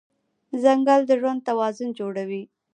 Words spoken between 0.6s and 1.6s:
ځنګل د ژوند